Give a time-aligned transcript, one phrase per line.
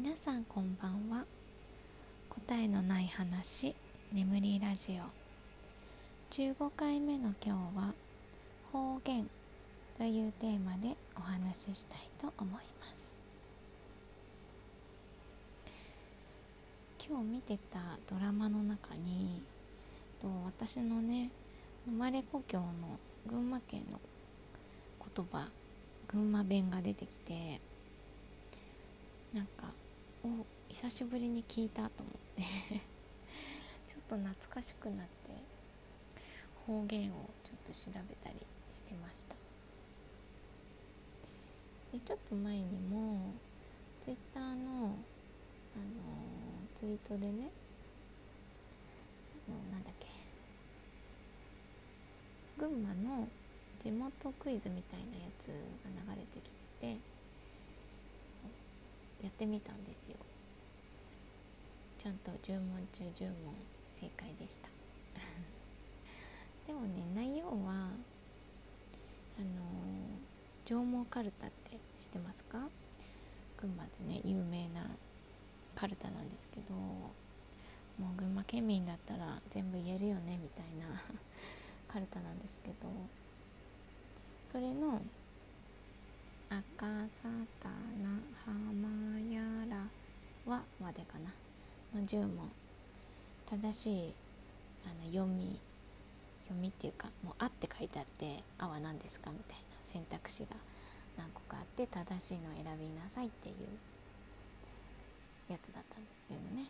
[0.00, 1.24] 皆さんこんばんは。
[2.30, 3.74] 答えのない話
[4.12, 5.02] 眠りラジオ。
[6.32, 7.94] 15回目の今日は
[8.72, 9.28] 方言
[9.98, 12.60] というテーマでお話ししたいと思いま
[12.94, 13.18] す。
[17.04, 19.42] 今日見てたドラマの中に
[20.22, 21.32] と私のね
[21.86, 23.98] 生まれ故郷の群馬県の
[25.12, 25.48] 言葉
[26.06, 27.60] 群馬弁が出てきて
[29.34, 29.72] なんか
[30.24, 30.28] お
[30.68, 32.42] 久しぶりに聞いたと思って。
[33.86, 35.12] ちょっと懐かしくなって
[36.66, 38.36] 方言をちょっと調べたり
[38.74, 39.34] してました。
[41.92, 43.32] でちょっと前にも
[44.02, 44.94] ツイッターの、あの
[46.78, 47.50] ツイートでね
[49.48, 50.08] あのなんだっけ
[52.58, 53.28] 群馬の
[53.80, 56.96] 地元クイズみたいなやつが流れてきてて
[59.22, 60.16] やってみたんですよ。
[61.98, 63.54] ちゃんと10問中10問
[64.00, 64.68] 正解でした。
[66.66, 67.90] でもね内容は
[69.38, 69.56] あの
[70.64, 72.68] 上毛かるたって知ってますか？
[73.60, 74.88] 群馬でね有名な
[75.74, 77.12] かるたなんですけども
[77.98, 80.86] う群馬県民だったら全部言えるよねみたいな
[81.88, 82.88] かるたなんですけど
[84.46, 85.02] それの
[86.50, 87.28] 「赤さ
[87.60, 88.72] たな浜
[90.48, 91.32] は」までかな。
[91.94, 92.50] の10問。
[93.46, 94.14] 正しい
[94.84, 95.58] あの読み
[96.48, 100.48] 読みっていうかもう「あ」って書いてあって「あ」は何ですかみたいな選択肢が
[101.16, 103.56] 何個かあって正しいのを選びなさいっていう
[105.50, 106.68] やつだったんですけどね。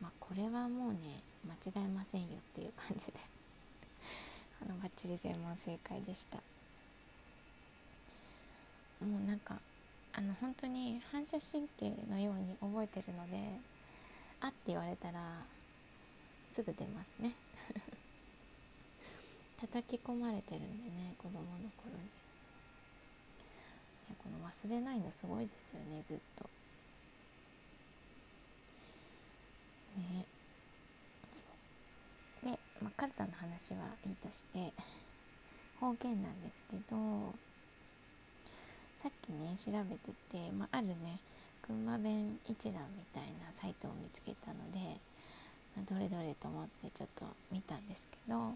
[0.00, 3.14] まあこれはもうね間違えませんよっていう感じで。
[4.62, 6.36] あのバッチリ全問正解でした。
[9.04, 9.58] もうなんか
[10.14, 13.58] あの本当に反射神経のように覚えてるので
[14.40, 15.42] 「あ」って言われたら
[16.50, 17.34] すぐ出ますね。
[19.60, 22.22] 叩き込まれてるんでね子供の頃に。
[24.22, 26.48] この忘れないのすごいですよねずっと。
[29.96, 30.24] ね。
[32.44, 34.72] で、まあ、カルタの話はいいとして
[35.80, 37.34] 方言なんですけど
[39.02, 41.18] さっきね調べてて、まあ、あるね
[41.66, 44.78] 群馬弁一覧みたいなサイトを見つけたので、
[45.74, 48.54] まあ、どれどれと思ってちょっと見たんですけど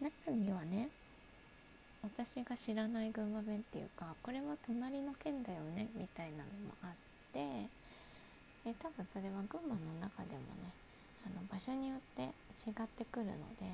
[0.00, 0.90] 中にはね
[2.02, 6.90] 私が知らない群馬弁っていうかこれは隣の県だよねみたいなのもあっ
[7.32, 7.40] て
[8.68, 10.68] で多分それは群馬の中でもね
[11.24, 12.28] あの場所によって
[12.60, 13.64] 違ってくるので、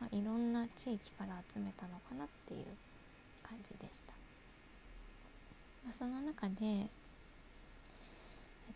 [0.00, 2.64] まあ、いろんな地域から集めたのかなっていう
[3.42, 4.29] 感じでした。
[5.90, 6.86] まあ、その中でえっ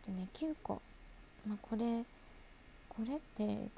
[0.05, 0.83] とね9個、
[1.47, 2.03] まあ、これ
[2.89, 3.69] これって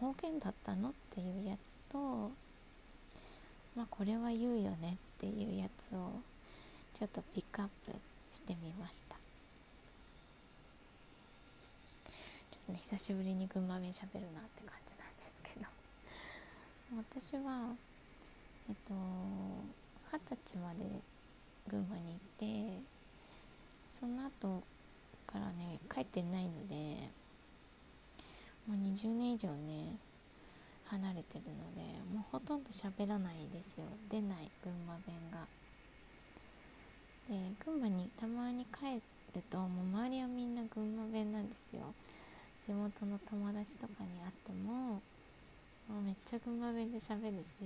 [0.00, 2.30] 方言だったのっていうやつと
[3.76, 6.10] まあこれは言うよねっていうやつを
[6.94, 7.92] ちょっとピックアップ
[8.32, 9.16] してみました。
[12.50, 15.66] ちょっとね久しぶりに群馬弁しゃべるなって感じなんですけど。
[16.96, 17.74] 私は
[18.70, 18.94] えっと
[20.12, 21.15] 二十歳まで
[21.70, 22.80] 群馬に行って
[23.90, 24.62] その後
[25.26, 27.10] からね帰ってないので
[28.66, 29.96] もう20年以上ね
[30.86, 33.84] 離れてるのでもうほとんど喋らないですよ。
[34.10, 35.46] 出ない群馬弁が。
[37.28, 38.96] で群馬にたまに帰
[39.34, 41.92] るともう周りはみんな群馬弁なんですよ。
[42.60, 44.72] 地元の友達とかに会っても
[45.88, 47.64] もうめっちゃ群馬弁で喋るし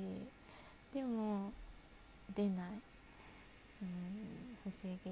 [0.94, 1.52] でも
[2.34, 2.89] 出ない。
[3.82, 5.10] うん不思議。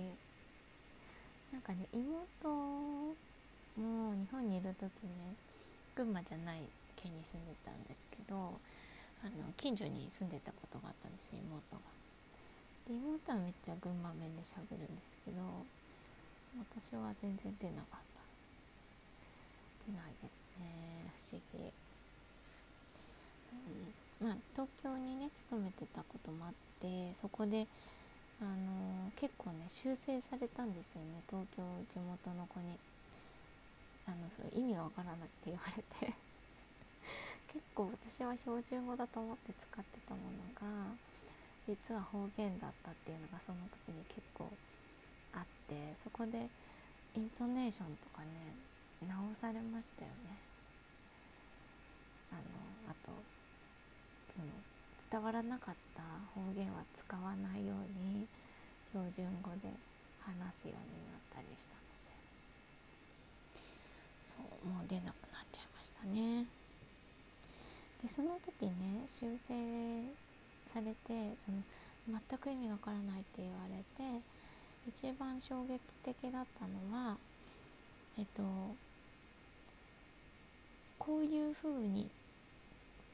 [1.53, 3.15] なんかね妹も
[4.15, 5.34] 日本にいる時ね
[5.95, 6.61] 群馬じゃない
[6.95, 8.61] 県に住んでたんですけど
[9.25, 11.81] あの近所に住んでたことがあったんです妹が。
[12.87, 15.41] で妹はめっちゃ群馬弁でしゃべるんですけど
[16.59, 18.20] 私は全然出なかった。
[19.87, 21.09] 出ないですね。
[21.17, 21.73] 不思議、
[24.20, 27.67] うん、まあ東京にね勤めてたこともあってそこで
[28.40, 32.79] あの結構ね修正されたんですよね東京地元の子に。
[34.06, 36.14] あのそう意味がわからないって言われて。
[37.52, 40.94] 結構私は標準語だと思って使ってたものが
[41.67, 44.49] 実は方言だったっていうのがその時に結構
[45.32, 46.49] あってそこで
[47.14, 48.55] イントネーションとかね
[49.06, 50.38] 直されましたよね。
[52.32, 52.43] あの
[52.91, 53.12] あと
[54.34, 54.49] その
[55.10, 56.02] 伝わらなかった
[56.34, 58.26] 方言は使わないように
[58.93, 59.69] 標準語で
[60.20, 61.88] 話すようになったりしたので。
[64.22, 66.44] そうもう出なくなっちゃいましたね。
[68.02, 70.05] でその時ね修正
[70.66, 71.62] されてその
[72.08, 74.20] 全く意味わからないって言われて
[74.87, 77.16] 一番衝撃的だったのは
[78.19, 78.43] えっと
[80.99, 82.06] こういうふうにっ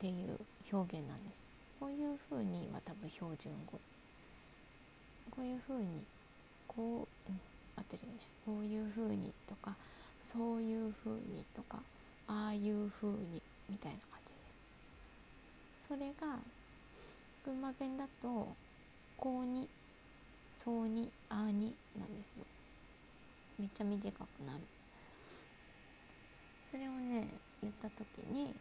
[0.00, 0.38] ていう
[0.72, 1.53] 表現なんです。
[1.84, 3.78] こういうふうには多分標準語。
[5.30, 6.02] こういうふうに
[6.66, 7.40] こう、うん、
[7.76, 8.20] 合ってるよね。
[8.46, 9.76] こういうふうにとか
[10.18, 11.82] そういうふうにとか
[12.26, 14.38] ああいうふうにみたいな感じで
[15.82, 15.88] す。
[15.88, 16.38] それが
[17.44, 18.48] 群馬弁だと
[19.18, 19.68] こうに
[20.56, 22.46] そうにああになんですよ。
[23.58, 24.60] めっちゃ短くなる。
[26.70, 27.28] それをね
[27.60, 28.54] 言った時に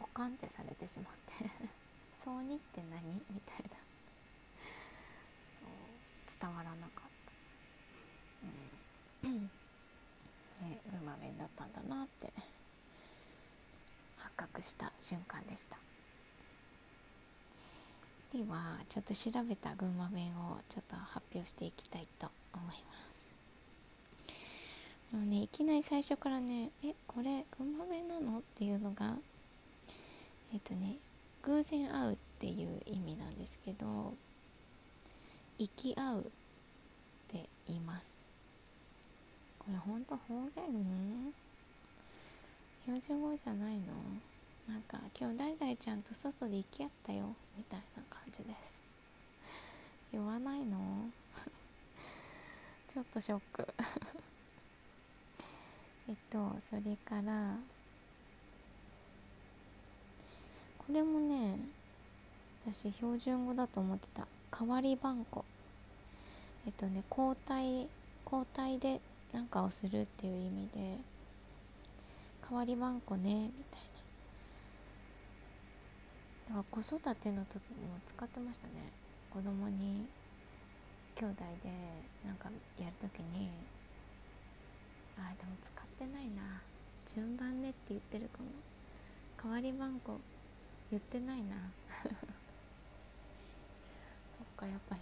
[0.00, 1.50] ポカンってされてしまって
[2.24, 3.76] 「そうにって何?」みたいな。
[5.60, 7.10] そう伝わらなかっ
[9.22, 9.28] た。
[9.28, 9.42] うん。
[10.62, 12.32] ねうま弁だったんだなって
[14.16, 15.78] 発覚した瞬間でした。
[18.32, 22.80] ではちょっと調べた群馬弁をちょっと発表していきたいと思います。
[25.10, 29.16] でもねいきなり最初からね「えこれ群馬弁なの?」っていうのが
[30.52, 30.96] えっ、とね
[31.42, 34.14] 偶然会うっていう意味なんですけど
[35.58, 36.22] 生き合うっ
[37.28, 38.18] て言います。
[39.58, 41.32] これほんと方言ね。
[42.84, 43.82] 標準語じゃないの？
[44.68, 48.72] なんか今日誰々ちゃんと外で行き合ったよみたいな感じです。
[50.12, 51.10] 言わないの？
[52.88, 53.68] ちょっとショック。
[56.08, 57.56] えっとそれから
[60.90, 61.56] これもね
[62.66, 64.26] 私標準語だと思ってた。
[64.50, 65.44] 代わり番号。
[66.66, 67.86] えっとね交代
[68.24, 69.00] 交代で
[69.32, 70.98] 何かをするっていう意味で
[72.42, 73.80] 代わり番号ねみたい
[76.48, 76.56] な。
[76.56, 78.72] だから子育ての時も使ってましたね。
[79.32, 80.08] 子供に
[81.14, 81.70] 兄弟で
[82.26, 82.50] なんか
[82.80, 83.48] やる時に
[85.16, 86.60] あでも使ってないな。
[87.14, 88.46] 順番ねって言ってるかも。
[89.40, 90.18] 代わり番号
[90.90, 91.56] 言ってないな。
[92.02, 92.12] そっ
[94.56, 94.96] かやっぱ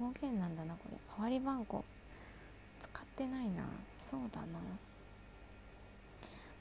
[0.00, 0.98] 方言なんだなこれ。
[1.16, 1.84] 代わり番号
[2.78, 3.64] 使ってないな。
[4.10, 4.46] そうだな。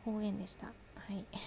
[0.03, 0.67] 方言でした。
[0.67, 0.73] は
[1.13, 1.25] い。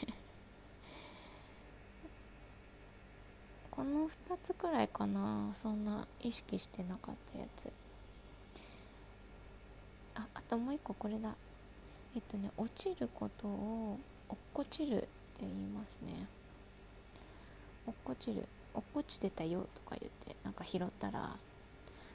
[3.71, 5.51] この2つくらいかな。
[5.55, 7.71] そんな意識してなかったやつ。
[10.15, 11.35] ああともう一個これだ。
[12.15, 13.99] えっとね落ちることを
[14.29, 15.09] 落っこちるって
[15.41, 16.27] 言いますね。
[17.87, 21.37] 落っこちる落っこちてたよとか言ってなんか拾ったら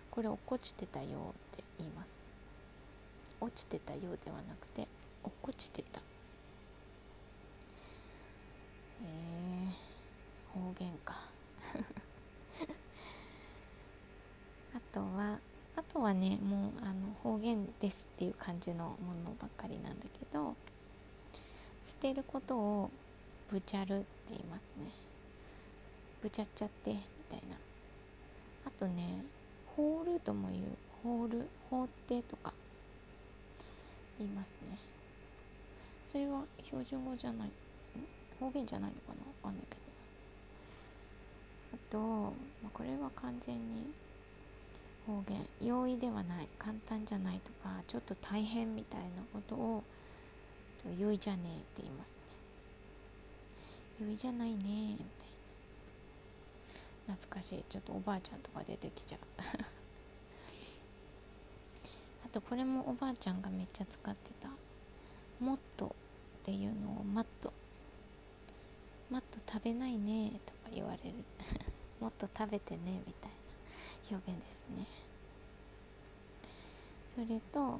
[0.09, 1.09] これ落っこちてたよっ
[1.55, 2.17] て言います。
[3.39, 4.87] 落ちてたよではなくて
[5.23, 6.01] 落っこちてた。
[9.03, 11.13] えー、方言か。
[14.75, 15.39] あとは
[15.75, 20.55] あとはねもうあの方言ですっていう感じのものばっかりなんだけど
[21.85, 22.91] 捨てることを
[23.49, 25.06] ぶちゃるって言いますね。
[26.21, 26.99] ぶちゃっちゃってみ
[27.29, 27.55] たいな。
[28.65, 29.23] あとね
[29.75, 30.63] ホールとも言う
[31.03, 32.53] ホール放ってとか
[34.17, 34.77] 言いますね。
[36.05, 37.49] それは標準語じゃない。
[38.39, 39.25] 方言じゃないのかな？
[39.25, 39.81] わかんないけど。
[41.73, 41.97] あと、
[42.61, 43.91] まあ、これは完全に
[45.05, 45.45] 方言。
[45.67, 46.47] 容易ではない。
[46.57, 49.83] 簡単じゃないとかちょっと大変みたいなことを
[50.99, 52.21] 「容易じゃねえ」って言いますね。
[54.01, 55.05] 容易じゃないねみたいな。
[57.07, 57.63] 懐かしい。
[57.69, 59.19] ちょっとおばあちゃんとか出てきちゃう。
[62.25, 64.49] あとこれもおばあちゃんがめっちゃ使ってた
[65.39, 65.87] 「もっと」
[66.43, 67.53] っていうのを「マット」
[69.09, 71.15] 「マット食べないね」とか言われる。
[71.99, 73.31] もっと食べてねみたい
[74.11, 74.85] な表現ですね。
[77.09, 77.79] それと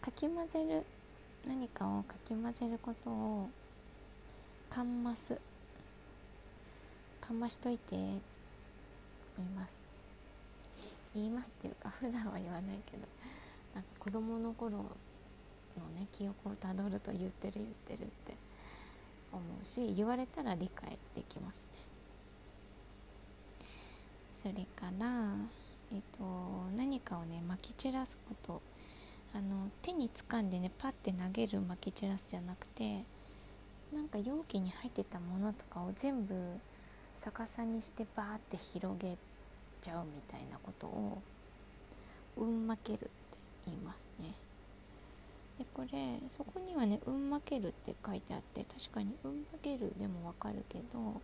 [0.00, 0.86] かき混ぜる
[1.46, 3.50] 何かをかき混ぜることを
[4.70, 5.38] かんます
[7.30, 8.10] かましといて言い
[9.54, 9.76] ます。
[11.14, 13.06] 言いますっていうか 普段は言わないけど
[13.72, 14.82] なんか子供の頃の
[15.94, 18.34] ね記憶をたどると言ってる言ってるって
[19.32, 21.70] 思うし言われたら理解できますね。
[24.42, 25.32] それから
[25.92, 26.24] えっ、と
[26.76, 28.60] 何かをねまき散らすこと。
[29.32, 33.04] あの手に掴んでねパッて投げるまき散らすじゃなくて
[33.92, 36.34] なんか容器に入ってたものとかを全部
[37.20, 39.16] 逆さにしてバーって広げ
[39.82, 41.22] ちゃうみたいなことを
[42.36, 43.08] 運負けるって
[43.66, 44.34] 言いますね。
[45.58, 51.20] でこれそこにはね「うんまける」って書いてあって確かに「うんまける」でもわかるけど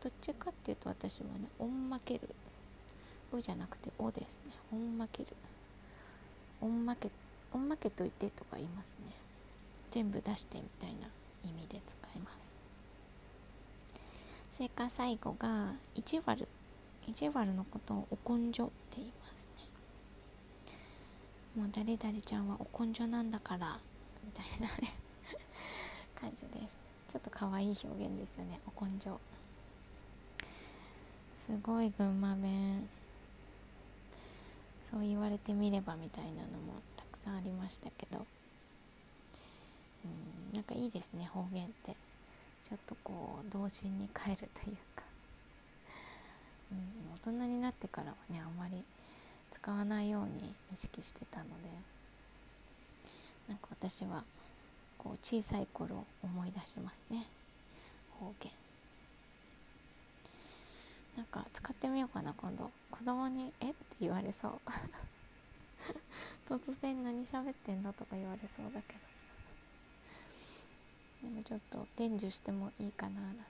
[0.00, 2.28] どっちかっていうと私はね「おんまける」
[3.32, 5.34] 「う」じゃなくて「お」ですね「おんまける」
[6.62, 7.10] 「おんまけ」
[7.52, 9.12] 「おんまけといて」とか言いますね。
[9.90, 11.06] 全部出してみたいな
[11.44, 12.43] 意味で使います。
[14.56, 16.46] それから最後が意地悪
[17.08, 19.48] 意地悪のことをお根性って言います
[21.56, 21.60] ね。
[21.60, 23.80] もう誰々ちゃんはお根性なんだから
[24.24, 24.94] みたいなね
[26.14, 26.76] 感じです。
[27.08, 29.18] ちょっと可愛い表現ですよねお根性。
[31.44, 32.88] すごい群馬弁。
[34.88, 38.24] そう言われてみればみたいなのもたくさんありましたけど。
[40.04, 40.08] う
[40.52, 42.03] んなんかいいですね方言って。
[42.64, 45.02] ちょっとこう童心に帰るというか、
[46.72, 48.82] うん、大人になってからはねあんまり
[49.52, 51.94] 使わないように意識してたので。
[53.48, 54.24] なんか私は
[54.96, 57.26] こう小さい頃を思い出しますね。
[58.18, 58.50] 方言。
[61.16, 62.70] なんか使ってみようかな今度。
[62.90, 63.70] 子供に「え？
[63.70, 64.60] っ?」て言われそう。
[66.48, 67.92] 突然何喋ってんの？
[67.92, 69.13] とか言われそうだけど。
[71.24, 73.40] でもちょっと伝授してもいいかななんて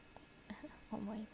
[0.92, 1.30] 思います、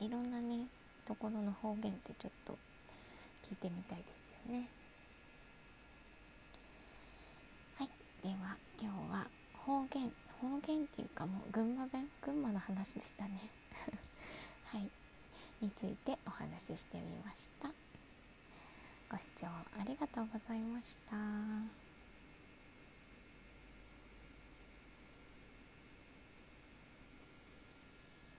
[0.00, 0.66] はい、いろんなね
[1.06, 2.56] ところの方言ってちょっと
[3.48, 4.68] 聞いてみたいですよね。
[7.76, 7.88] はい。
[8.22, 9.26] では今日は
[9.64, 10.12] 方言。
[10.42, 12.08] 方言っていうかもう群馬弁。
[12.22, 13.48] 群馬の話でしたね。
[14.66, 14.90] はい。
[15.60, 17.70] についてお話ししてみました。
[19.08, 21.85] ご視聴ありがとうございました。